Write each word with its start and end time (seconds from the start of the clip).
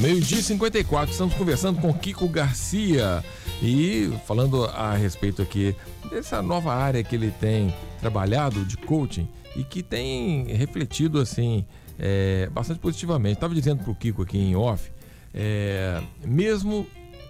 Meio-dia 0.00 0.40
54, 0.40 1.12
estamos 1.12 1.34
conversando 1.34 1.78
com 1.78 1.92
Kiko 1.92 2.26
Garcia 2.26 3.22
e 3.62 4.10
falando 4.26 4.64
a 4.64 4.94
respeito 4.94 5.42
aqui 5.42 5.76
dessa 6.08 6.40
nova 6.40 6.72
área 6.72 7.04
que 7.04 7.14
ele 7.14 7.30
tem 7.30 7.74
trabalhado 8.00 8.64
de 8.64 8.78
coaching 8.78 9.28
e 9.54 9.62
que 9.62 9.82
tem 9.82 10.44
refletido 10.46 11.20
assim 11.20 11.66
é, 11.98 12.48
bastante 12.50 12.80
positivamente. 12.80 13.34
Estava 13.34 13.54
dizendo 13.54 13.84
para 13.84 13.90
o 13.90 13.94
Kiko 13.94 14.22
aqui 14.22 14.38
em 14.38 14.56
off, 14.56 14.90
é, 15.34 16.02
mesmo 16.24 16.86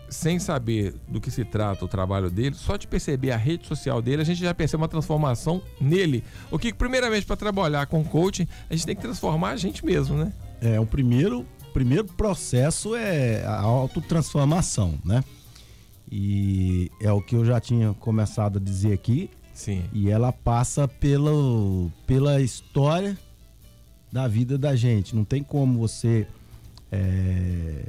sem 0.08 0.38
saber 0.38 0.94
do 1.08 1.20
que 1.20 1.30
se 1.30 1.44
trata 1.44 1.84
o 1.84 1.88
trabalho 1.88 2.30
dele, 2.30 2.54
só 2.54 2.76
de 2.76 2.86
perceber 2.86 3.32
a 3.32 3.36
rede 3.36 3.66
social 3.66 4.00
dele, 4.00 4.22
a 4.22 4.24
gente 4.24 4.40
já 4.40 4.54
percebe 4.54 4.80
uma 4.80 4.88
transformação 4.88 5.60
nele. 5.80 6.22
O 6.52 6.58
que, 6.58 6.72
primeiramente, 6.72 7.26
para 7.26 7.36
trabalhar 7.36 7.86
com 7.86 8.04
coaching, 8.04 8.46
a 8.68 8.74
gente 8.74 8.86
tem 8.86 8.94
que 8.94 9.02
transformar 9.02 9.50
a 9.50 9.56
gente 9.56 9.84
mesmo, 9.84 10.16
né? 10.16 10.32
É, 10.60 10.78
o 10.78 10.86
primeiro, 10.86 11.46
primeiro 11.72 12.04
processo 12.04 12.94
é 12.94 13.44
a 13.44 13.60
autotransformação, 13.60 14.98
né? 15.04 15.24
E 16.10 16.90
é 17.00 17.12
o 17.12 17.22
que 17.22 17.36
eu 17.36 17.44
já 17.44 17.60
tinha 17.60 17.94
começado 17.94 18.58
a 18.58 18.60
dizer 18.60 18.92
aqui. 18.92 19.30
Sim. 19.54 19.84
E 19.92 20.10
ela 20.10 20.32
passa 20.32 20.88
pelo, 20.88 21.90
pela 22.06 22.40
história 22.40 23.16
da 24.10 24.26
vida 24.26 24.58
da 24.58 24.74
gente. 24.74 25.14
Não 25.14 25.24
tem 25.24 25.42
como 25.42 25.78
você 25.78 26.26
é, 26.90 27.84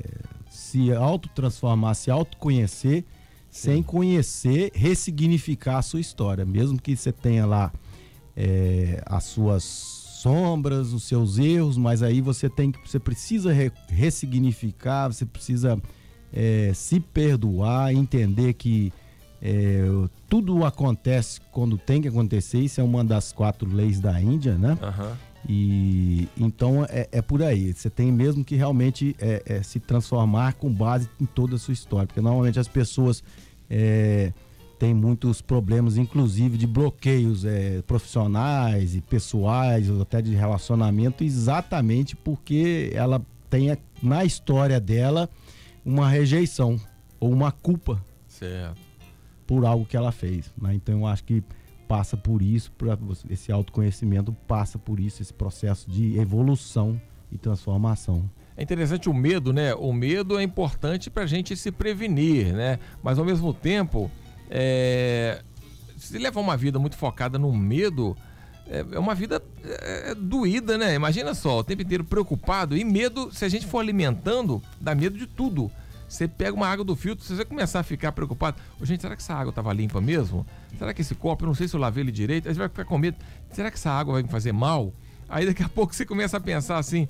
se 0.49 0.93
autotransformar, 0.93 1.95
se 1.95 2.11
autoconhecer, 2.11 3.03
sem 3.49 3.81
conhecer, 3.81 4.71
ressignificar 4.75 5.79
a 5.79 5.81
sua 5.81 5.99
história. 5.99 6.45
Mesmo 6.45 6.79
que 6.79 6.95
você 6.95 7.11
tenha 7.11 7.45
lá 7.45 7.71
é, 8.35 9.01
as 9.05 9.23
suas 9.23 10.00
sombras, 10.21 10.93
os 10.93 11.03
seus 11.03 11.37
erros, 11.37 11.77
mas 11.77 12.03
aí 12.03 12.21
você 12.21 12.49
tem 12.49 12.71
que, 12.71 12.79
você 12.87 12.99
precisa 12.99 13.51
re, 13.51 13.71
ressignificar, 13.87 15.07
você 15.07 15.25
precisa 15.25 15.81
é, 16.31 16.71
se 16.73 16.99
perdoar, 16.99 17.93
entender 17.93 18.53
que 18.53 18.93
é, 19.41 19.83
tudo 20.29 20.63
acontece 20.63 21.41
quando 21.51 21.77
tem 21.77 22.01
que 22.01 22.07
acontecer. 22.07 22.59
Isso 22.59 22.79
é 22.79 22.83
uma 22.83 23.03
das 23.03 23.31
quatro 23.31 23.67
leis 23.69 23.99
da 23.99 24.21
Índia, 24.21 24.57
né? 24.57 24.77
Aham. 24.81 25.17
E 25.49 26.27
então 26.37 26.85
é, 26.87 27.07
é 27.11 27.21
por 27.21 27.41
aí. 27.41 27.73
Você 27.73 27.89
tem 27.89 28.11
mesmo 28.11 28.45
que 28.45 28.55
realmente 28.55 29.15
é, 29.19 29.41
é, 29.45 29.63
se 29.63 29.79
transformar 29.79 30.53
com 30.53 30.71
base 30.71 31.09
em 31.19 31.25
toda 31.25 31.55
a 31.55 31.59
sua 31.59 31.73
história. 31.73 32.05
Porque 32.05 32.21
normalmente 32.21 32.59
as 32.59 32.67
pessoas 32.67 33.23
têm 34.81 34.95
muitos 34.95 35.43
problemas, 35.43 35.95
inclusive 35.95 36.57
de 36.57 36.65
bloqueios 36.65 37.45
é, 37.45 37.83
profissionais 37.83 38.95
e 38.95 38.99
pessoais, 39.01 39.87
ou 39.87 40.01
até 40.01 40.23
de 40.23 40.33
relacionamento, 40.33 41.23
exatamente 41.23 42.15
porque 42.15 42.89
ela 42.95 43.21
tem 43.47 43.77
na 44.01 44.25
história 44.25 44.79
dela 44.79 45.29
uma 45.85 46.09
rejeição 46.09 46.81
ou 47.19 47.31
uma 47.31 47.51
culpa 47.51 48.03
Certo. 48.27 48.81
por 49.45 49.67
algo 49.67 49.85
que 49.85 49.95
ela 49.95 50.11
fez. 50.11 50.51
Né? 50.59 50.73
Então 50.73 51.01
eu 51.01 51.05
acho 51.05 51.25
que 51.25 51.43
passa 51.87 52.17
por 52.17 52.41
isso, 52.41 52.71
você- 53.01 53.27
esse 53.31 53.51
autoconhecimento 53.51 54.33
passa 54.47 54.79
por 54.79 54.99
isso, 54.99 55.21
esse 55.21 55.31
processo 55.33 55.91
de 55.91 56.17
evolução 56.17 56.99
e 57.31 57.37
transformação. 57.37 58.27
É 58.57 58.63
interessante 58.63 59.07
o 59.07 59.13
medo, 59.13 59.53
né? 59.53 59.75
O 59.75 59.93
medo 59.93 60.39
é 60.39 60.43
importante 60.43 61.09
para 61.11 61.21
a 61.23 61.27
gente 61.27 61.55
se 61.55 61.71
prevenir, 61.71 62.51
né? 62.53 62.79
Mas 63.03 63.19
ao 63.19 63.25
mesmo 63.25 63.53
tempo, 63.53 64.09
é... 64.51 65.41
se 65.97 66.17
levar 66.17 66.41
uma 66.41 66.57
vida 66.57 66.77
muito 66.77 66.97
focada 66.97 67.39
no 67.39 67.51
medo, 67.53 68.15
é 68.67 68.85
é 68.91 68.99
uma 68.99 69.15
vida 69.15 69.41
é, 69.63 70.13
doída, 70.13 70.77
né? 70.77 70.93
Imagina 70.93 71.33
só, 71.33 71.59
o 71.59 71.63
tempo 71.63 71.81
inteiro 71.81 72.03
preocupado 72.03 72.77
e 72.77 72.83
medo, 72.83 73.31
se 73.33 73.45
a 73.45 73.49
gente 73.49 73.65
for 73.65 73.79
alimentando, 73.79 74.61
dá 74.79 74.93
medo 74.93 75.17
de 75.17 75.25
tudo. 75.25 75.71
Você 76.07 76.27
pega 76.27 76.53
uma 76.53 76.67
água 76.67 76.83
do 76.83 76.93
filtro, 76.93 77.23
você 77.23 77.45
começar 77.45 77.79
a 77.79 77.83
ficar 77.83 78.11
preocupado, 78.11 78.57
"Ô, 78.81 78.85
gente, 78.85 78.99
será 78.99 79.15
que 79.15 79.21
essa 79.21 79.33
água 79.33 79.49
estava 79.49 79.71
limpa 79.71 80.01
mesmo? 80.01 80.45
Será 80.77 80.93
que 80.93 81.01
esse 81.01 81.15
copo, 81.15 81.45
eu 81.45 81.47
não 81.47 81.55
sei 81.55 81.69
se 81.69 81.75
eu 81.75 81.79
lavei 81.79 82.03
ele 82.03 82.11
direito, 82.11 82.49
aí 82.49 82.53
você 82.53 82.59
vai 82.59 82.67
ficar 82.67 82.83
com 82.83 82.97
medo, 82.97 83.15
será 83.53 83.71
que 83.71 83.77
essa 83.77 83.91
água 83.91 84.15
vai 84.15 84.23
me 84.23 84.27
fazer 84.27 84.51
mal? 84.51 84.93
Aí 85.29 85.45
daqui 85.45 85.63
a 85.63 85.69
pouco 85.69 85.95
você 85.95 86.05
começa 86.05 86.35
a 86.35 86.39
pensar 86.41 86.77
assim, 86.77 87.07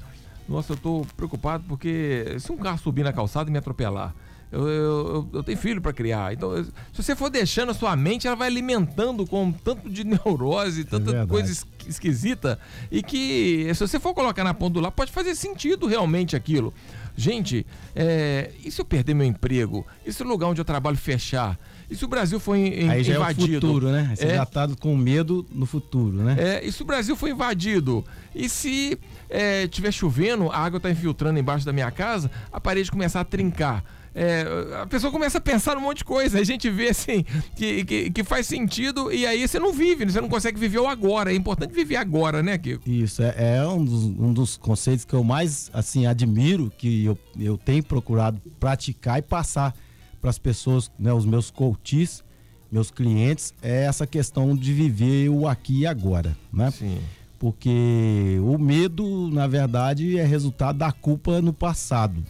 nossa, 0.47 0.74
eu 0.74 0.78
tô 0.78 1.06
preocupado 1.18 1.63
porque 1.68 2.35
se 2.40 2.51
um 2.51 2.57
carro 2.57 2.78
subir 2.78 3.03
na 3.03 3.12
calçada 3.12 3.50
e 3.50 3.51
me 3.51 3.57
atropelar, 3.57 4.13
eu, 4.51 4.67
eu, 4.67 5.29
eu- 5.34 5.44
tenho 5.44 5.57
filho 5.57 5.81
para 5.81 5.94
criar. 5.94 6.34
Então, 6.34 6.53
eu- 6.56 6.66
se 6.66 6.72
você 7.03 7.16
for 7.16 7.29
deixando 7.29 7.69
a 7.72 7.73
sua 7.73 7.95
mente, 7.95 8.28
ela 8.28 8.35
vai 8.35 8.47
alimentando 8.47 9.25
com 9.25 9.51
tanto 9.51 9.89
de 9.89 10.03
neurose, 10.06 10.84
tanta 10.84 11.06
verdade. 11.12 11.29
coisa 11.29 11.51
es- 11.51 11.66
esquisita, 11.88 12.59
e 12.91 13.01
que 13.01 13.72
se 13.73 13.79
você 13.88 14.00
for 14.00 14.13
colocar 14.13 14.44
na 14.44 14.53
ponta 14.53 14.73
do 14.75 14.79
lá, 14.81 14.91
pode 14.91 15.12
fazer 15.12 15.34
sentido 15.35 15.88
realmente 15.88 16.35
aquilo. 16.35 16.73
Gente, 17.16 17.66
é, 17.95 18.51
e 18.63 18.72
se 18.72 18.79
eu 18.79 18.85
perder 18.85 19.13
meu 19.13 19.25
emprego? 19.28 19.85
E 20.06 20.13
se 20.13 20.23
o 20.23 20.25
lugar 20.28 20.47
onde 20.47 20.62
eu 20.62 20.66
trabalho 20.66 20.95
fechar? 20.95 21.59
E 21.89 21.95
se 21.95 22.06
o 22.06 22.07
Brasil 22.07 22.39
for 22.39 22.56
in- 22.56 22.88
Aí 22.89 23.03
já 23.03 23.16
invadido? 23.16 23.53
é 23.53 23.57
o 23.57 23.62
futuro, 23.62 23.91
né? 23.91 24.13
Você 24.16 24.25
É. 24.25 24.35
já 24.35 24.45
tá 24.45 24.66
com 24.79 24.95
medo 24.95 25.45
no 25.51 25.66
futuro, 25.66 26.18
né? 26.23 26.38
É, 26.39 26.66
e 26.66 26.72
se 26.72 26.81
o 26.81 26.85
Brasil 26.85 27.16
foi 27.18 27.31
invadido? 27.31 28.03
E 28.33 28.47
se 28.47 28.97
é, 29.29 29.68
tiver 29.68 29.91
chovendo, 29.91 30.50
a 30.50 30.57
água 30.57 30.78
está 30.78 30.89
infiltrando 30.89 31.38
embaixo 31.38 31.66
da 31.66 31.73
minha 31.73 31.91
casa, 31.91 32.31
a 32.51 32.62
parede 32.62 32.89
começar 32.89 33.19
a 33.22 33.25
trincar? 33.25 33.83
É, 34.13 34.44
a 34.81 34.85
pessoa 34.85 35.11
começa 35.11 35.38
a 35.38 35.41
pensar 35.41 35.75
num 35.75 35.81
monte 35.81 35.99
de 35.99 36.05
coisa, 36.05 36.38
a 36.38 36.44
gente 36.44 36.69
vê 36.69 36.89
assim 36.89 37.23
que, 37.55 37.85
que, 37.85 38.09
que 38.09 38.23
faz 38.23 38.45
sentido 38.45 39.11
e 39.11 39.25
aí 39.25 39.47
você 39.47 39.57
não 39.57 39.72
vive, 39.72 40.03
você 40.05 40.19
não 40.19 40.27
consegue 40.27 40.59
viver 40.59 40.79
o 40.79 40.88
agora. 40.88 41.31
É 41.31 41.35
importante 41.35 41.73
viver 41.73 41.95
agora, 41.95 42.44
né, 42.44 42.57
Kiko? 42.57 42.89
Isso, 42.89 43.23
é, 43.23 43.57
é 43.57 43.67
um, 43.67 43.83
dos, 43.83 44.03
um 44.03 44.33
dos 44.33 44.57
conceitos 44.57 45.05
que 45.05 45.13
eu 45.13 45.23
mais 45.23 45.71
assim 45.73 46.05
admiro, 46.05 46.71
que 46.77 47.05
eu, 47.05 47.17
eu 47.39 47.57
tenho 47.57 47.83
procurado 47.83 48.41
praticar 48.59 49.19
e 49.19 49.21
passar 49.21 49.73
para 50.19 50.29
as 50.29 50.38
pessoas, 50.38 50.91
né, 51.00 51.13
os 51.13 51.25
meus 51.25 51.50
coaches, 51.50 52.23
meus 52.71 52.91
clientes, 52.91 53.53
é 53.61 53.85
essa 53.85 54.05
questão 54.05 54.55
de 54.55 54.73
viver 54.73 55.29
o 55.29 55.47
aqui 55.47 55.79
e 55.79 55.88
agora, 55.88 56.38
né? 56.53 56.71
Sim. 56.71 57.00
Porque 57.39 58.38
o 58.44 58.57
medo, 58.57 59.29
na 59.31 59.47
verdade, 59.47 60.17
é 60.17 60.23
resultado 60.23 60.77
da 60.77 60.91
culpa 60.91 61.41
no 61.41 61.51
passado. 61.51 62.23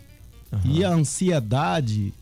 E 0.65 0.83
a 0.83 0.89
ansiedade, 0.89 2.13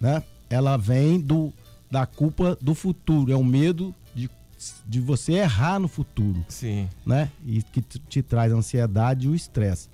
né? 0.00 0.22
Ela 0.50 0.76
vem 0.76 1.20
do 1.20 1.52
da 1.90 2.04
culpa 2.04 2.56
do 2.60 2.74
futuro, 2.74 3.32
é 3.32 3.36
o 3.36 3.44
medo 3.44 3.94
de, 4.14 4.30
de 4.86 5.00
você 5.00 5.32
errar 5.32 5.78
no 5.78 5.88
futuro 5.88 6.44
Sim. 6.48 6.86
né? 7.04 7.30
E 7.46 7.62
que 7.62 7.80
te, 7.80 7.98
te 7.98 8.22
traz 8.22 8.52
ansiedade 8.52 9.26
e 9.26 9.30
o 9.30 9.34
estresse. 9.34 9.88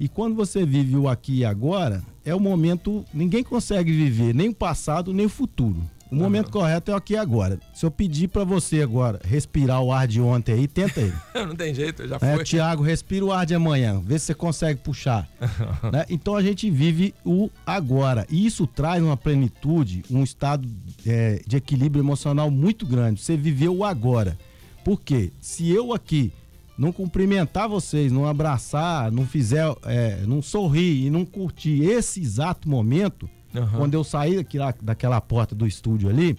E 0.00 0.08
quando 0.08 0.34
você 0.34 0.64
vive 0.64 0.96
o 0.96 1.08
aqui 1.08 1.38
e 1.38 1.44
agora, 1.44 2.02
é 2.24 2.34
o 2.34 2.40
momento. 2.40 3.04
Ninguém 3.12 3.42
consegue 3.42 3.92
viver 3.92 4.34
nem 4.34 4.48
o 4.48 4.54
passado 4.54 5.12
nem 5.12 5.26
o 5.26 5.30
futuro. 5.30 5.82
O 6.10 6.14
momento 6.14 6.50
correto 6.50 6.90
é 6.90 6.94
o 6.94 6.96
aqui 6.96 7.16
agora. 7.16 7.58
Se 7.74 7.84
eu 7.84 7.90
pedir 7.90 8.28
pra 8.28 8.44
você 8.44 8.82
agora 8.82 9.20
respirar 9.24 9.82
o 9.82 9.92
ar 9.92 10.06
de 10.06 10.20
ontem 10.20 10.52
aí, 10.52 10.66
tenta 10.66 11.00
aí. 11.00 11.12
não 11.46 11.54
tem 11.54 11.74
jeito, 11.74 12.06
já 12.06 12.16
É, 12.20 12.36
foi. 12.36 12.44
Tiago, 12.44 12.82
respira 12.82 13.24
o 13.24 13.32
ar 13.32 13.44
de 13.44 13.54
amanhã, 13.54 14.00
vê 14.04 14.18
se 14.18 14.26
você 14.26 14.34
consegue 14.34 14.80
puxar. 14.80 15.28
né? 15.92 16.04
Então 16.08 16.34
a 16.34 16.42
gente 16.42 16.70
vive 16.70 17.14
o 17.24 17.50
agora. 17.66 18.26
E 18.30 18.46
isso 18.46 18.66
traz 18.66 19.02
uma 19.02 19.16
plenitude, 19.16 20.02
um 20.10 20.22
estado 20.22 20.68
é, 21.06 21.42
de 21.46 21.56
equilíbrio 21.56 22.02
emocional 22.02 22.50
muito 22.50 22.86
grande. 22.86 23.20
Você 23.20 23.36
viveu 23.36 23.76
o 23.76 23.84
agora. 23.84 24.38
Por 24.84 25.00
quê? 25.00 25.32
Se 25.40 25.70
eu 25.70 25.92
aqui 25.92 26.32
não 26.78 26.92
cumprimentar 26.92 27.68
vocês, 27.68 28.12
não 28.12 28.26
abraçar, 28.26 29.10
não 29.10 29.26
fizer, 29.26 29.66
é, 29.84 30.22
não 30.26 30.40
sorrir 30.40 31.06
e 31.06 31.10
não 31.10 31.24
curtir 31.24 31.82
esse 31.82 32.20
exato 32.20 32.68
momento, 32.68 33.28
Aham. 33.54 33.78
quando 33.78 33.94
eu 33.94 34.04
sair 34.04 34.36
daqui, 34.36 34.58
daquela 34.82 35.20
porta 35.20 35.54
do 35.54 35.66
estúdio 35.66 36.08
ali, 36.08 36.36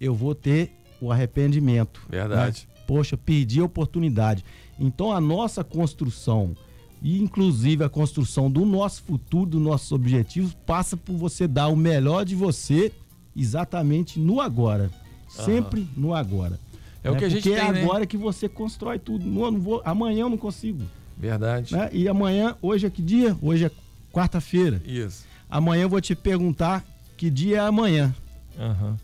eu 0.00 0.14
vou 0.14 0.34
ter 0.34 0.72
o 1.00 1.10
arrependimento. 1.10 2.02
Verdade. 2.08 2.66
né? 2.68 2.74
Poxa, 2.86 3.16
perdi 3.16 3.60
a 3.60 3.64
oportunidade. 3.64 4.44
Então 4.78 5.12
a 5.12 5.20
nossa 5.20 5.64
construção, 5.64 6.56
e 7.02 7.20
inclusive 7.22 7.84
a 7.84 7.88
construção 7.88 8.50
do 8.50 8.64
nosso 8.64 9.02
futuro, 9.02 9.50
dos 9.50 9.60
nossos 9.60 9.90
objetivos, 9.92 10.54
passa 10.66 10.96
por 10.96 11.16
você 11.16 11.46
dar 11.46 11.68
o 11.68 11.76
melhor 11.76 12.24
de 12.24 12.34
você 12.34 12.92
exatamente 13.36 14.18
no 14.18 14.40
agora. 14.40 14.90
Sempre 15.28 15.88
no 15.96 16.14
agora. 16.14 16.60
É 17.02 17.10
o 17.10 17.14
né? 17.14 17.18
que 17.18 17.24
a 17.24 17.28
gente 17.28 17.42
Porque 17.42 17.56
tem, 17.56 17.68
é 17.68 17.72
né? 17.72 17.82
agora 17.82 18.06
que 18.06 18.16
você 18.16 18.48
constrói 18.48 18.98
tudo. 18.98 19.26
Não, 19.26 19.50
não 19.50 19.60
vou, 19.60 19.82
amanhã 19.84 20.22
eu 20.22 20.30
não 20.30 20.38
consigo. 20.38 20.84
Verdade. 21.16 21.74
Né? 21.74 21.90
E 21.92 22.08
amanhã, 22.08 22.56
hoje 22.62 22.86
é 22.86 22.90
que 22.90 23.02
dia? 23.02 23.36
Hoje 23.42 23.66
é 23.66 23.70
quarta-feira. 24.12 24.80
Isso. 24.84 25.26
Amanhã 25.54 25.82
eu 25.82 25.88
vou 25.88 26.00
te 26.00 26.16
perguntar 26.16 26.84
que 27.16 27.30
dia 27.30 27.58
é 27.58 27.60
amanhã. 27.60 28.12
Aham. 28.58 28.96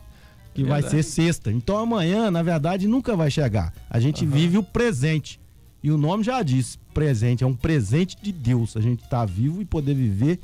que 0.55 0.63
vai 0.63 0.81
Verdade. 0.81 0.89
ser 0.89 1.03
sexta. 1.03 1.51
Então 1.51 1.77
amanhã, 1.77 2.31
na 2.31 2.41
verdade, 2.41 2.87
nunca 2.87 3.13
vai 3.13 3.29
chegar. 3.29 3.73
A 3.89 3.99
gente 3.99 4.25
vive 4.25 4.57
o 4.57 4.63
presente. 4.63 5.37
E 5.83 5.91
o 5.91 5.97
nome 5.97 6.23
já 6.23 6.41
diz, 6.43 6.79
presente, 6.93 7.43
é 7.43 7.47
um 7.47 7.53
presente 7.53 8.15
de 8.21 8.31
Deus. 8.31 8.77
A 8.77 8.79
gente 8.79 9.03
tá 9.09 9.25
vivo 9.25 9.61
e 9.61 9.65
poder 9.65 9.93
viver 9.93 10.39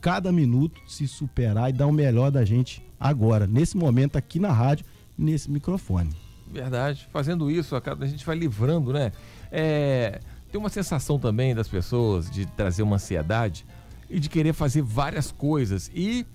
cada 0.00 0.30
minuto, 0.30 0.80
se 0.86 1.08
superar 1.08 1.70
e 1.70 1.72
dar 1.72 1.88
o 1.88 1.92
melhor 1.92 2.30
da 2.30 2.44
gente 2.44 2.80
agora, 3.00 3.48
nesse 3.48 3.76
momento 3.76 4.14
aqui 4.14 4.38
na 4.38 4.52
rádio, 4.52 4.86
nesse 5.18 5.50
microfone. 5.50 6.10
Verdade. 6.46 7.08
Fazendo 7.12 7.50
isso, 7.50 7.74
a 7.74 8.06
gente 8.06 8.24
vai 8.24 8.36
livrando, 8.36 8.92
né? 8.92 9.10
É, 9.50 10.20
tem 10.52 10.60
uma 10.60 10.68
sensação 10.68 11.18
também 11.18 11.52
das 11.52 11.66
pessoas 11.66 12.30
de 12.30 12.46
trazer 12.46 12.84
uma 12.84 12.94
ansiedade. 12.94 13.66
E 14.12 14.20
de 14.20 14.28
querer 14.28 14.52
fazer 14.52 14.82
várias 14.82 15.32
coisas 15.32 15.90
e 15.94 16.26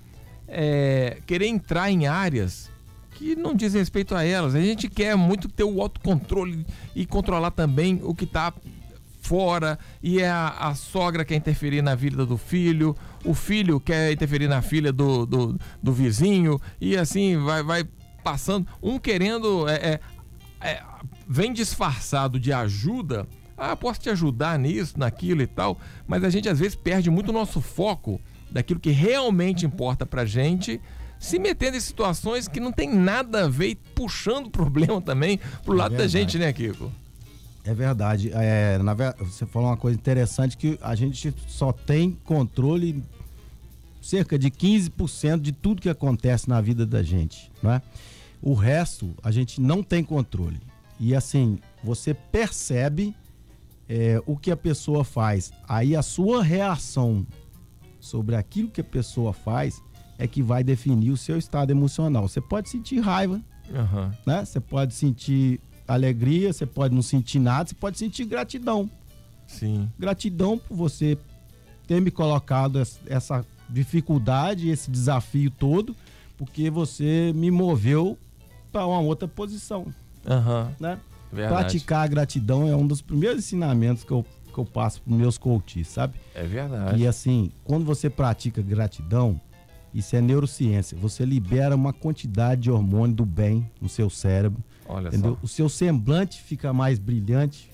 é, 0.48 1.20
querer 1.28 1.46
entrar 1.46 1.92
em 1.92 2.08
áreas 2.08 2.72
que 3.12 3.36
não 3.36 3.54
diz 3.54 3.74
respeito 3.74 4.16
a 4.16 4.24
elas. 4.24 4.56
A 4.56 4.62
gente 4.62 4.90
quer 4.90 5.16
muito 5.16 5.48
ter 5.48 5.64
o 5.64 5.82
autocontrole 5.82 6.66
e 6.96 7.06
controlar 7.06 7.52
também 7.52 8.00
o 8.04 8.14
que 8.16 8.24
está 8.24 8.52
fora, 9.22 9.78
e 10.02 10.22
é 10.22 10.30
a, 10.30 10.48
a, 10.48 10.76
sogra 10.76 11.26
quer 11.26 11.36
interferir 11.36 11.82
na 11.82 11.96
vida 11.96 12.26
do 12.26 12.38
filho, 12.38 12.96
o 13.26 13.34
filho 13.34 13.78
quer 13.78 14.12
interferir 14.14 14.48
na 14.48 14.62
filha 14.62 14.94
do, 14.94 15.26
do, 15.26 15.60
do 15.84 15.92
vizinho, 15.92 16.62
e 16.80 16.96
assim 16.96 17.38
vai, 17.38 17.62
vai 17.62 17.84
passando, 18.24 18.66
um 18.82 18.98
querendo, 18.98 19.68
é, 19.68 19.74
é, 19.74 20.00
é, 20.62 20.84
vem 21.28 21.52
disfarçado 21.52 22.40
de 22.40 22.54
ajuda, 22.54 23.28
ah, 23.58 23.76
posso 23.76 24.00
te 24.00 24.10
ajudar 24.10 24.58
nisso, 24.60 24.98
naquilo 24.98 25.42
e 25.42 25.48
tal, 25.48 25.78
mas 26.08 26.24
a 26.24 26.30
gente 26.30 26.48
às 26.48 26.60
vezes 26.60 26.76
perde 26.76 27.10
muito 27.10 27.30
o 27.30 27.34
nosso 27.34 27.60
foco 27.60 28.22
daquilo 28.52 28.80
que 28.80 28.92
realmente 28.92 29.66
importa 29.66 30.06
pra 30.06 30.26
gente 30.26 30.80
se 31.20 31.40
metendo 31.40 31.76
em 31.76 31.80
situações 31.80 32.48
que 32.48 32.60
não 32.60 32.72
tem 32.72 32.94
nada 32.94 33.46
a 33.46 33.48
ver 33.48 33.70
e 33.70 33.76
puxando 33.76 34.48
o 34.48 34.52
problema 34.52 35.02
também 35.02 35.40
pro 35.64 35.74
é 35.74 35.78
lado 35.78 35.92
verdade. 35.92 36.14
da 36.14 36.20
gente, 36.20 36.38
né, 36.38 36.54
Kiko? 36.54 36.92
É 37.64 37.74
verdade. 37.74 38.32
É, 38.34 38.78
na, 38.78 38.94
você 39.20 39.46
falou 39.46 39.70
uma 39.70 39.78
coisa 39.78 39.98
interessante 39.98 40.56
que 40.56 40.78
a 40.82 40.96
gente 40.96 41.34
só 41.48 41.74
tem 41.74 42.12
controle 42.24 43.04
cerca 44.02 44.40
de 44.40 44.50
15% 44.50 45.42
de 45.42 45.52
tudo 45.52 45.82
que 45.82 45.90
acontece 45.90 46.48
na 46.48 46.62
vida 46.62 46.86
da 46.86 47.04
gente, 47.04 47.52
não 47.62 47.72
é? 47.74 47.82
O 48.42 48.54
resto 48.54 49.14
a 49.22 49.32
gente 49.32 49.60
não 49.60 49.84
tem 49.84 50.04
controle. 50.04 50.62
E 51.00 51.14
assim, 51.14 51.60
você 51.84 52.14
percebe 52.14 53.14
é, 53.90 54.22
o 54.26 54.36
que 54.38 54.52
a 54.52 54.58
pessoa 54.58 55.04
faz. 55.04 55.52
Aí 55.68 55.96
a 55.96 56.02
sua 56.02 56.44
reação 56.44 57.26
sobre 58.00 58.36
aquilo 58.36 58.70
que 58.70 58.82
a 58.82 58.84
pessoa 58.84 59.34
faz 59.34 59.82
é 60.18 60.28
que 60.28 60.42
vai 60.42 60.64
definir 60.64 61.12
o 61.12 61.18
seu 61.18 61.38
estado 61.38 61.72
emocional. 61.72 62.28
Você 62.28 62.42
pode 62.42 62.70
sentir 62.70 63.00
raiva, 63.00 63.42
uhum. 63.70 64.12
né? 64.26 64.44
Você 64.44 64.60
pode 64.60 64.94
sentir 64.94 65.60
alegria, 65.88 66.52
você 66.52 66.66
pode 66.66 66.94
não 66.94 67.02
sentir 67.02 67.40
nada, 67.40 67.70
você 67.70 67.76
pode 67.76 67.98
sentir 67.98 68.26
gratidão. 68.26 68.90
Sim. 69.46 69.90
Gratidão 69.98 70.58
por 70.58 70.76
você 70.76 71.18
ter 71.88 72.02
me 72.02 72.12
colocado 72.12 72.82
essa 73.06 73.46
dificuldade, 73.70 74.70
esse 74.70 74.92
desafio 74.92 75.50
todo, 75.50 75.96
porque 76.38 76.70
você 76.70 77.32
me 77.34 77.50
moveu 77.50 78.18
para 78.72 78.86
uma 78.86 79.00
outra 79.00 79.28
posição. 79.28 79.88
Uhum. 80.26 80.74
Né? 80.80 81.00
Praticar 81.32 82.06
a 82.06 82.08
gratidão 82.08 82.68
é 82.68 82.76
um 82.76 82.88
dos 82.88 83.02
primeiros 83.02 83.40
ensinamentos 83.40 84.04
que 84.04 84.12
eu, 84.12 84.26
que 84.52 84.58
eu 84.58 84.66
passo 84.66 85.02
para 85.02 85.14
meus 85.14 85.38
coaches, 85.38 85.88
sabe? 85.88 86.16
É 86.34 86.44
verdade. 86.44 87.02
E 87.02 87.08
assim, 87.08 87.52
quando 87.64 87.86
você 87.86 88.10
pratica 88.10 88.62
gratidão, 88.62 89.40
isso 89.94 90.16
é 90.16 90.22
neurociência. 90.22 90.98
Você 90.98 91.26
libera 91.26 91.76
uma 91.76 91.94
quantidade 91.94 92.62
de 92.62 92.72
hormônio 92.72 93.16
do 93.16 93.26
bem 93.26 93.70
no 93.82 93.90
seu 93.90 94.10
cérebro. 94.10 94.64
Olha 94.88 95.08
entendeu? 95.08 95.34
Só. 95.34 95.40
O 95.44 95.48
seu 95.48 95.70
semblante 95.70 96.42
fica 96.42 96.72
mais 96.72 97.00
brilhante, 97.00 97.70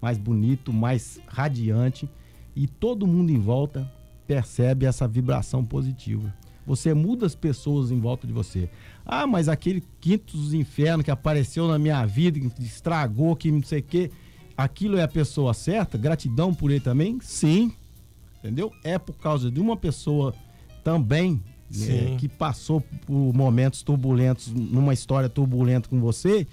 mais 0.00 0.18
bonito, 0.18 0.72
mais 0.72 1.20
radiante 1.26 2.08
e 2.54 2.66
todo 2.66 3.06
mundo 3.06 3.30
em 3.30 3.38
volta 3.38 3.90
percebe 4.26 4.86
essa 4.86 5.06
vibração 5.06 5.64
positiva. 5.64 6.32
Você 6.66 6.92
muda 6.92 7.24
as 7.24 7.34
pessoas 7.34 7.90
em 7.90 8.00
volta 8.00 8.26
de 8.26 8.32
você. 8.32 8.68
Ah, 9.04 9.26
mas 9.26 9.48
aquele 9.48 9.82
quinto 10.00 10.36
dos 10.36 10.52
infernos 10.52 11.04
que 11.04 11.10
apareceu 11.10 11.68
na 11.68 11.78
minha 11.78 12.04
vida, 12.04 12.40
que 12.40 12.62
estragou, 12.62 13.36
que 13.36 13.52
não 13.52 13.62
sei 13.62 13.78
o 13.78 13.82
quê, 13.82 14.10
aquilo 14.56 14.96
é 14.96 15.02
a 15.02 15.08
pessoa 15.08 15.54
certa? 15.54 15.96
Gratidão 15.96 16.52
por 16.52 16.70
ele 16.70 16.80
também? 16.80 17.18
Sim. 17.22 17.72
Entendeu? 18.38 18.72
É 18.82 18.98
por 18.98 19.14
causa 19.14 19.50
de 19.50 19.60
uma 19.60 19.76
pessoa 19.76 20.34
também 20.82 21.40
é, 21.88 22.16
que 22.16 22.28
passou 22.28 22.80
por 22.80 23.32
momentos 23.32 23.82
turbulentos, 23.82 24.52
numa 24.52 24.92
história 24.92 25.28
turbulenta 25.28 25.88
com 25.88 26.00
você, 26.00 26.46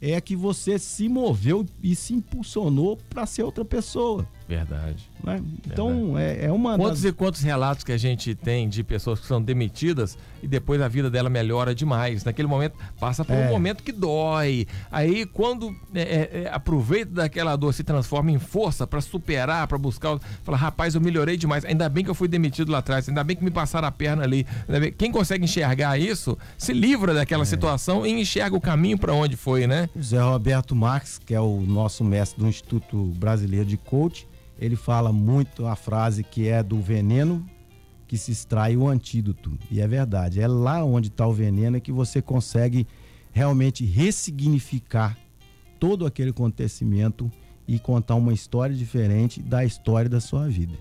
é 0.00 0.20
que 0.20 0.36
você 0.36 0.78
se 0.78 1.08
moveu 1.08 1.64
e 1.82 1.94
se 1.94 2.14
impulsionou 2.14 2.98
para 3.08 3.26
ser 3.26 3.42
outra 3.42 3.64
pessoa. 3.64 4.26
Verdade. 4.48 5.10
Né? 5.24 5.42
Então, 5.66 6.16
É, 6.16 6.46
é 6.46 6.52
uma. 6.52 6.76
Quantos 6.76 7.02
das... 7.02 7.10
e 7.10 7.14
quantos 7.14 7.42
relatos 7.42 7.82
que 7.82 7.90
a 7.90 7.96
gente 7.96 8.34
tem 8.34 8.68
de 8.68 8.84
pessoas 8.84 9.18
que 9.18 9.26
são 9.26 9.42
demitidas 9.42 10.16
e 10.40 10.46
depois 10.46 10.80
a 10.80 10.86
vida 10.86 11.10
dela 11.10 11.28
melhora 11.28 11.74
demais? 11.74 12.22
Naquele 12.24 12.46
momento, 12.46 12.76
passa 13.00 13.24
por 13.24 13.34
é. 13.34 13.46
um 13.46 13.50
momento 13.50 13.82
que 13.82 13.90
dói. 13.90 14.66
Aí, 14.90 15.26
quando 15.26 15.74
é, 15.92 16.00
é, 16.00 16.42
é 16.44 16.50
aproveita 16.52 17.12
daquela 17.12 17.56
dor, 17.56 17.74
se 17.74 17.82
transforma 17.82 18.30
em 18.30 18.38
força 18.38 18.86
para 18.86 19.00
superar, 19.00 19.66
para 19.66 19.78
buscar. 19.78 20.16
Fala, 20.44 20.56
rapaz, 20.56 20.94
eu 20.94 21.00
melhorei 21.00 21.36
demais. 21.36 21.64
Ainda 21.64 21.88
bem 21.88 22.04
que 22.04 22.10
eu 22.10 22.14
fui 22.14 22.28
demitido 22.28 22.70
lá 22.70 22.78
atrás. 22.78 23.08
Ainda 23.08 23.24
bem 23.24 23.36
que 23.36 23.42
me 23.42 23.50
passaram 23.50 23.88
a 23.88 23.92
perna 23.92 24.22
ali. 24.22 24.46
Quem 24.96 25.10
consegue 25.10 25.44
enxergar 25.44 25.98
isso, 25.98 26.38
se 26.56 26.72
livra 26.72 27.12
daquela 27.12 27.42
é. 27.42 27.46
situação 27.46 28.06
e 28.06 28.12
enxerga 28.12 28.56
o 28.56 28.60
caminho 28.60 28.96
para 28.96 29.12
onde 29.12 29.36
foi, 29.36 29.66
né? 29.66 29.88
Zé 30.00 30.20
Roberto 30.20 30.76
Marques, 30.76 31.18
que 31.18 31.34
é 31.34 31.40
o 31.40 31.60
nosso 31.62 32.04
mestre 32.04 32.40
do 32.40 32.48
Instituto 32.48 32.96
Brasileiro 33.16 33.66
de 33.66 33.76
Coach 33.76 34.28
ele 34.58 34.76
fala 34.76 35.12
muito 35.12 35.66
a 35.66 35.76
frase 35.76 36.22
que 36.22 36.48
é 36.48 36.62
do 36.62 36.80
veneno 36.80 37.46
que 38.06 38.16
se 38.16 38.30
extrai 38.30 38.76
o 38.76 38.86
antídoto. 38.86 39.58
E 39.70 39.80
é 39.80 39.88
verdade, 39.88 40.40
é 40.40 40.46
lá 40.46 40.84
onde 40.84 41.08
está 41.08 41.26
o 41.26 41.32
veneno 41.32 41.80
que 41.80 41.92
você 41.92 42.22
consegue 42.22 42.86
realmente 43.32 43.84
ressignificar 43.84 45.16
todo 45.78 46.06
aquele 46.06 46.30
acontecimento 46.30 47.30
e 47.68 47.78
contar 47.78 48.14
uma 48.14 48.32
história 48.32 48.74
diferente 48.74 49.42
da 49.42 49.64
história 49.64 50.08
da 50.08 50.20
sua 50.20 50.48
vida. 50.48 50.74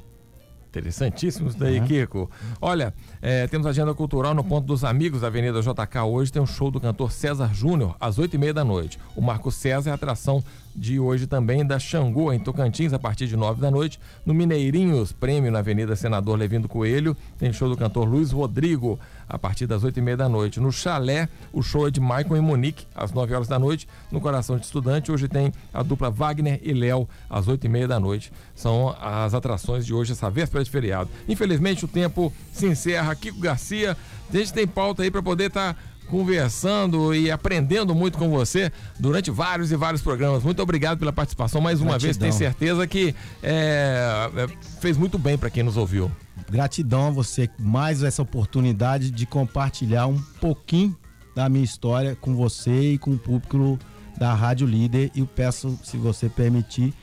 Interessantíssimo 0.69 1.47
isso 1.47 1.57
daí. 1.57 1.79
Kiko. 1.81 2.29
Olha, 2.61 2.93
é, 3.21 3.47
temos 3.47 3.65
agenda 3.65 3.93
cultural 3.93 4.33
no 4.33 4.43
Ponto 4.43 4.67
dos 4.67 4.83
Amigos, 4.83 5.23
Avenida 5.23 5.61
JK. 5.61 5.99
Hoje 6.05 6.33
tem 6.33 6.41
um 6.41 6.45
show 6.45 6.69
do 6.69 6.81
cantor 6.81 7.11
César 7.13 7.53
Júnior, 7.53 7.95
às 7.99 8.19
oito 8.19 8.35
e 8.35 8.37
meia 8.37 8.53
da 8.53 8.63
noite. 8.63 8.99
O 9.15 9.21
Marco 9.21 9.51
César 9.51 9.89
é 9.89 9.91
a 9.91 9.95
atração 9.95 10.43
de 10.75 10.99
hoje 10.99 11.25
também 11.25 11.65
da 11.65 11.79
Xangô, 11.79 12.33
em 12.33 12.39
Tocantins, 12.39 12.91
a 12.91 12.99
partir 12.99 13.27
de 13.27 13.37
nove 13.37 13.61
da 13.61 13.71
noite. 13.71 13.99
No 14.25 14.33
Mineirinhos, 14.33 15.11
prêmio 15.11 15.51
na 15.51 15.59
Avenida 15.59 15.95
Senador 15.95 16.37
Levindo 16.37 16.67
Coelho, 16.67 17.15
tem 17.37 17.53
show 17.53 17.69
do 17.69 17.77
cantor 17.77 18.07
Luiz 18.07 18.31
Rodrigo, 18.31 18.99
a 19.27 19.39
partir 19.39 19.65
das 19.65 19.83
oito 19.83 19.97
e 19.97 20.01
meia 20.01 20.17
da 20.17 20.27
noite. 20.27 20.59
No 20.59 20.71
Chalé, 20.71 21.29
o 21.53 21.63
show 21.63 21.87
é 21.87 21.91
de 21.91 22.01
Michael 22.01 22.37
e 22.37 22.41
Monique, 22.41 22.85
às 22.93 23.11
nove 23.11 23.33
horas 23.33 23.47
da 23.47 23.57
noite. 23.57 23.87
No 24.11 24.19
Coração 24.19 24.57
de 24.57 24.65
Estudante, 24.65 25.11
hoje 25.11 25.27
tem 25.27 25.53
a 25.73 25.81
dupla 25.81 26.09
Wagner 26.09 26.59
e 26.61 26.73
Léo, 26.73 27.07
às 27.29 27.47
oito 27.47 27.65
e 27.65 27.69
meia 27.69 27.87
da 27.87 27.99
noite. 27.99 28.31
São 28.53 28.95
as 29.01 29.33
atrações 29.33 29.85
de 29.85 29.93
hoje, 29.93 30.11
essa 30.11 30.29
véspera 30.29 30.63
de 30.63 30.69
feriado. 30.69 31.09
Infelizmente, 31.27 31.85
o 31.85 31.87
tempo 31.87 32.31
se 32.51 32.67
encerra. 32.67 33.15
Kiko 33.15 33.39
Garcia, 33.39 33.95
a 34.29 34.37
gente 34.37 34.53
tem 34.53 34.67
pauta 34.67 35.03
aí 35.03 35.09
para 35.09 35.23
poder 35.23 35.47
estar... 35.47 35.73
Tá 35.73 35.94
conversando 36.05 37.13
e 37.13 37.29
aprendendo 37.29 37.93
muito 37.93 38.17
com 38.17 38.29
você 38.29 38.71
durante 38.99 39.31
vários 39.31 39.71
e 39.71 39.75
vários 39.75 40.01
programas. 40.01 40.43
Muito 40.43 40.61
obrigado 40.61 40.99
pela 40.99 41.11
participação 41.13 41.61
mais 41.61 41.81
uma 41.81 41.97
Gratidão. 41.97 42.07
vez. 42.07 42.17
Tenho 42.17 42.33
certeza 42.33 42.87
que 42.87 43.15
é, 43.41 44.29
é 44.35 44.47
fez 44.79 44.97
muito 44.97 45.17
bem 45.17 45.37
para 45.37 45.49
quem 45.49 45.63
nos 45.63 45.77
ouviu. 45.77 46.11
Gratidão 46.49 47.07
a 47.07 47.11
você 47.11 47.49
mais 47.59 48.03
essa 48.03 48.21
oportunidade 48.21 49.11
de 49.11 49.25
compartilhar 49.25 50.07
um 50.07 50.19
pouquinho 50.39 50.95
da 51.35 51.49
minha 51.49 51.65
história 51.65 52.15
com 52.15 52.35
você 52.35 52.93
e 52.93 52.97
com 52.97 53.11
o 53.11 53.17
público 53.17 53.77
da 54.17 54.33
Rádio 54.33 54.67
Líder. 54.67 55.11
E 55.13 55.19
eu 55.19 55.27
peço, 55.27 55.77
se 55.83 55.97
você 55.97 56.29
permitir, 56.29 56.93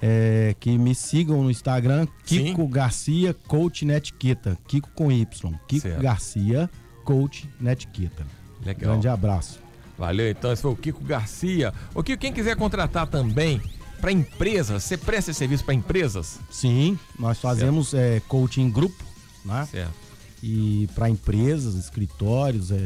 é, 0.00 0.54
que 0.58 0.76
me 0.78 0.94
sigam 0.94 1.42
no 1.42 1.50
Instagram, 1.50 2.06
Kiko 2.24 2.62
Sim. 2.62 2.70
Garcia 2.70 3.34
Coach 3.46 3.84
Netiqueta. 3.84 4.58
Kiko 4.66 4.90
com 4.94 5.12
Y. 5.12 5.54
Kiko 5.68 5.82
certo. 5.82 6.02
Garcia 6.02 6.70
Coach 7.04 7.48
Netiqueta. 7.60 8.26
Legal. 8.64 8.92
Grande 8.92 9.08
abraço. 9.08 9.60
Valeu, 9.98 10.30
então. 10.30 10.52
Esse 10.52 10.62
foi 10.62 10.70
o 10.70 10.76
Kiko 10.76 11.04
Garcia. 11.04 11.72
O 11.94 12.02
Kiko, 12.02 12.20
quem 12.20 12.32
quiser 12.32 12.56
contratar 12.56 13.06
também 13.06 13.60
para 14.00 14.10
empresas, 14.10 14.82
você 14.82 14.96
presta 14.96 15.30
esse 15.30 15.38
serviço 15.38 15.64
para 15.64 15.74
empresas? 15.74 16.40
Sim, 16.50 16.98
nós 17.16 17.38
fazemos 17.38 17.94
é, 17.94 18.20
coaching 18.26 18.68
grupo, 18.68 19.02
né? 19.44 19.66
Certo. 19.70 19.94
E 20.42 20.88
para 20.92 21.08
empresas, 21.08 21.76
escritórios, 21.76 22.72
é, 22.72 22.76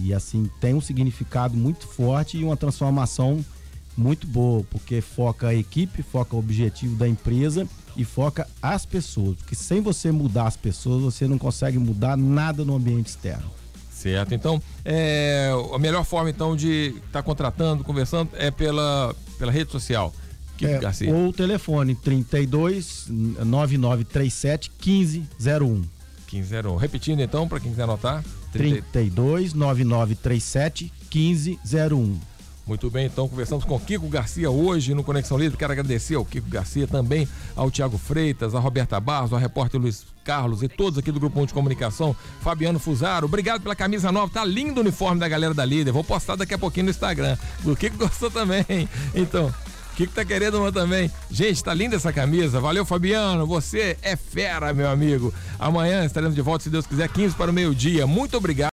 e 0.00 0.14
assim, 0.14 0.48
tem 0.60 0.72
um 0.72 0.80
significado 0.80 1.56
muito 1.56 1.84
forte 1.88 2.38
e 2.38 2.44
uma 2.44 2.56
transformação 2.56 3.44
muito 3.96 4.24
boa, 4.24 4.62
porque 4.70 5.00
foca 5.00 5.48
a 5.48 5.54
equipe, 5.54 6.00
foca 6.00 6.36
o 6.36 6.38
objetivo 6.38 6.94
da 6.94 7.08
empresa 7.08 7.66
e 7.96 8.04
foca 8.04 8.46
as 8.62 8.86
pessoas. 8.86 9.36
Porque 9.36 9.56
sem 9.56 9.80
você 9.80 10.12
mudar 10.12 10.46
as 10.46 10.56
pessoas, 10.56 11.02
você 11.02 11.26
não 11.26 11.38
consegue 11.38 11.76
mudar 11.76 12.16
nada 12.16 12.64
no 12.64 12.76
ambiente 12.76 13.08
externo. 13.08 13.50
Certo. 14.00 14.34
Então, 14.34 14.62
é, 14.82 15.50
a 15.74 15.78
melhor 15.78 16.04
forma 16.04 16.30
então 16.30 16.56
de 16.56 16.94
estar 16.96 17.10
tá 17.12 17.22
contratando, 17.22 17.84
conversando 17.84 18.30
é 18.34 18.50
pela, 18.50 19.14
pela 19.38 19.52
rede 19.52 19.70
social. 19.70 20.10
É, 20.62 20.78
Garcia. 20.78 21.12
Ou 21.14 21.28
o 21.28 21.32
telefone 21.32 21.94
32 21.94 23.06
9937 23.08 24.70
1501. 24.84 25.82
1501. 26.32 26.76
Repetindo 26.76 27.20
então, 27.20 27.46
para 27.46 27.60
quem 27.60 27.70
quiser 27.70 27.82
anotar: 27.82 28.24
32 28.52 29.52
9937 29.52 30.92
1501. 31.14 32.29
Muito 32.70 32.88
bem, 32.88 33.06
então 33.06 33.28
conversamos 33.28 33.64
com 33.64 33.80
Kiko 33.80 34.08
Garcia 34.08 34.48
hoje 34.48 34.94
no 34.94 35.02
Conexão 35.02 35.36
Livre. 35.36 35.58
Quero 35.58 35.72
agradecer 35.72 36.14
ao 36.14 36.24
Kiko 36.24 36.48
Garcia 36.48 36.86
também, 36.86 37.28
ao 37.56 37.68
Tiago 37.68 37.98
Freitas, 37.98 38.54
a 38.54 38.60
Roberta 38.60 39.00
Barros, 39.00 39.32
ao 39.32 39.40
repórter 39.40 39.80
Luiz 39.80 40.06
Carlos 40.22 40.62
e 40.62 40.68
todos 40.68 40.96
aqui 40.96 41.10
do 41.10 41.18
Grupo 41.18 41.40
1 41.40 41.46
de 41.46 41.52
Comunicação, 41.52 42.14
Fabiano 42.40 42.78
Fusaro. 42.78 43.26
Obrigado 43.26 43.60
pela 43.60 43.74
camisa 43.74 44.12
nova, 44.12 44.32
tá 44.32 44.44
lindo 44.44 44.78
o 44.78 44.82
uniforme 44.82 45.18
da 45.18 45.26
galera 45.26 45.52
da 45.52 45.64
Líder. 45.64 45.90
Vou 45.90 46.04
postar 46.04 46.36
daqui 46.36 46.54
a 46.54 46.58
pouquinho 46.58 46.84
no 46.84 46.90
Instagram. 46.90 47.36
O 47.64 47.74
Kiko 47.74 47.98
gostou 47.98 48.30
também. 48.30 48.88
Então, 49.16 49.52
Kiko 49.96 50.14
tá 50.14 50.24
querendo 50.24 50.58
uma 50.58 50.72
também. 50.72 51.10
Gente, 51.30 51.62
tá 51.62 51.74
linda 51.74 51.96
essa 51.96 52.12
camisa. 52.12 52.60
Valeu, 52.60 52.86
Fabiano. 52.86 53.46
Você 53.46 53.98
é 54.00 54.16
fera, 54.16 54.72
meu 54.72 54.88
amigo. 54.88 55.34
Amanhã 55.58 56.04
estaremos 56.04 56.34
de 56.34 56.40
volta, 56.40 56.64
se 56.64 56.70
Deus 56.70 56.86
quiser, 56.86 57.08
15 57.08 57.34
para 57.34 57.50
o 57.50 57.52
meio-dia. 57.52 58.06
Muito 58.06 58.36
obrigado. 58.36 58.68